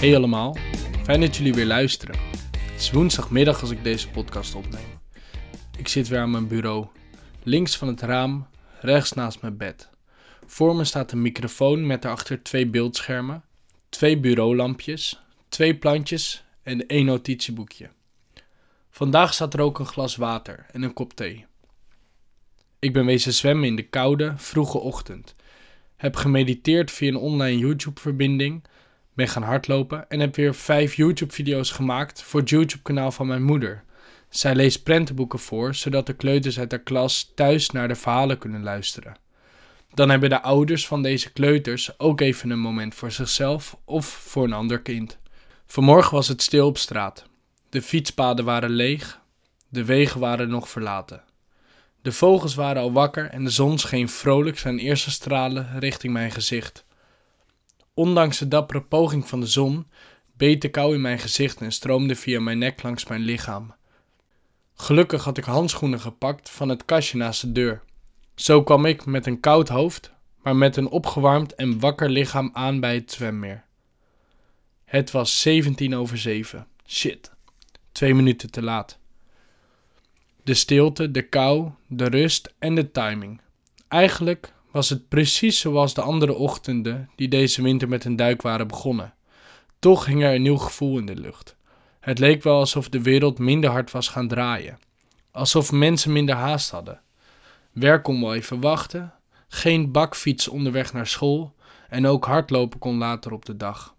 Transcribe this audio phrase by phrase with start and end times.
[0.00, 0.56] Hey allemaal,
[1.02, 2.16] fijn dat jullie weer luisteren.
[2.50, 5.00] Het is woensdagmiddag als ik deze podcast opneem.
[5.78, 6.86] Ik zit weer aan mijn bureau,
[7.42, 8.46] links van het raam,
[8.80, 9.90] rechts naast mijn bed.
[10.46, 13.44] Voor me staat een microfoon met daarachter twee beeldschermen,
[13.88, 17.90] twee bureaulampjes, twee plantjes en één notitieboekje.
[18.90, 21.46] Vandaag staat er ook een glas water en een kop thee.
[22.78, 25.34] Ik ben wezen zwemmen in de koude, vroege ochtend.
[25.96, 28.62] Heb gemediteerd via een online YouTube-verbinding.
[29.20, 33.84] Ben gaan hardlopen en heb weer vijf YouTube-video's gemaakt voor het YouTube-kanaal van mijn moeder.
[34.28, 38.62] Zij leest prentenboeken voor, zodat de kleuters uit haar klas thuis naar de verhalen kunnen
[38.62, 39.16] luisteren.
[39.94, 44.44] Dan hebben de ouders van deze kleuters ook even een moment voor zichzelf of voor
[44.44, 45.18] een ander kind.
[45.66, 47.24] Vanmorgen was het stil op straat.
[47.68, 49.20] De fietspaden waren leeg,
[49.68, 51.22] de wegen waren nog verlaten.
[52.02, 56.30] De vogels waren al wakker en de zon scheen vrolijk zijn eerste stralen richting mijn
[56.30, 56.84] gezicht.
[58.00, 59.86] Ondanks de dappere poging van de zon
[60.36, 63.74] beet de kou in mijn gezicht en stroomde via mijn nek langs mijn lichaam.
[64.74, 67.82] Gelukkig had ik handschoenen gepakt van het kastje naast de deur.
[68.34, 70.12] Zo kwam ik met een koud hoofd,
[70.42, 73.64] maar met een opgewarmd en wakker lichaam aan bij het zwemmeer.
[74.84, 76.66] Het was 17 over 7.
[76.86, 77.32] Shit.
[77.92, 78.98] Twee minuten te laat.
[80.42, 83.40] De stilte, de kou, de rust en de timing.
[83.88, 88.68] Eigenlijk was het precies zoals de andere ochtenden die deze winter met een duik waren
[88.68, 89.14] begonnen.
[89.78, 91.56] Toch hing er een nieuw gevoel in de lucht.
[92.00, 94.78] Het leek wel alsof de wereld minder hard was gaan draaien.
[95.30, 97.00] Alsof mensen minder haast hadden.
[97.72, 99.14] Werk kon wel even wachten,
[99.48, 101.54] geen bakfiets onderweg naar school
[101.88, 103.94] en ook hardlopen kon later op de dag.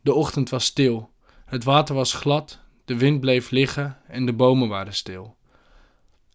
[0.00, 1.10] De ochtend was stil,
[1.44, 5.36] het water was glad, de wind bleef liggen en de bomen waren stil.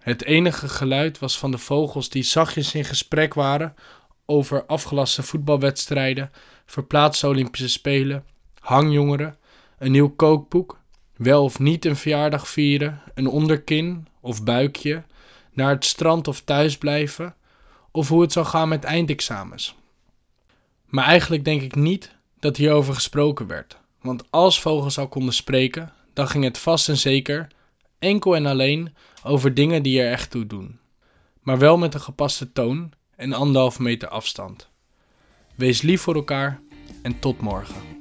[0.06, 3.76] Het enige geluid was van de vogels die zachtjes in gesprek waren
[4.26, 6.32] over afgelaste voetbalwedstrijden,
[6.66, 8.26] verplaatste Olympische Spelen,
[8.60, 9.38] hangjongeren,
[9.78, 10.80] een nieuw kookboek,
[11.16, 15.04] wel of niet een verjaardag vieren, een onderkin of buikje,
[15.54, 17.36] naar het strand of thuis blijven,
[17.92, 19.76] of hoe het zou gaan met eindexamens.
[20.86, 25.94] Maar eigenlijk denk ik niet dat hierover gesproken werd, want als vogels al konden spreken,
[26.14, 27.48] dan ging het vast en zeker,
[28.00, 30.80] enkel en alleen, over dingen die er echt toe doen.
[31.42, 34.70] Maar wel met een gepaste toon en anderhalve meter afstand.
[35.56, 36.62] Wees lief voor elkaar
[37.02, 37.95] en tot morgen.